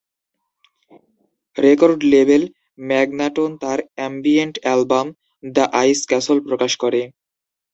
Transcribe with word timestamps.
Record 1.57 1.99
label 2.13 2.43
Magnatone 2.79 3.51
তার 3.61 3.79
ambient 3.97 4.55
album, 4.61 5.07
"the 5.43 5.63
ice 5.81 5.99
castle" 6.09 6.37
প্রকাশ 6.47 6.71
করে। 6.83 7.01